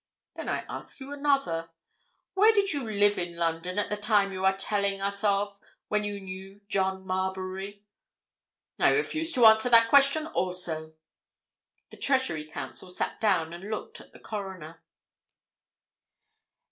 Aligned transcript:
"Then 0.35 0.49
I 0.49 0.65
ask 0.67 0.99
you 0.99 1.13
another. 1.13 1.69
Where 2.33 2.51
did 2.51 2.73
you 2.73 2.89
live 2.89 3.19
in 3.19 3.35
London 3.35 3.77
at 3.77 3.91
the 3.91 3.95
time 3.95 4.31
you 4.33 4.43
are 4.45 4.57
telling 4.57 4.99
us 4.99 5.23
of, 5.23 5.59
when 5.89 6.03
you 6.03 6.19
knew 6.19 6.59
John 6.67 7.05
Marbury?" 7.05 7.83
"I 8.79 8.89
refuse 8.89 9.31
to 9.33 9.45
answer 9.45 9.69
that 9.69 9.89
question 9.89 10.25
also!" 10.25 10.95
The 11.91 11.97
Treasury 11.97 12.47
Counsel 12.47 12.89
sat 12.89 13.21
down 13.21 13.53
and 13.53 13.69
looked 13.69 14.01
at 14.01 14.11
the 14.11 14.17
Coroner. 14.19 14.81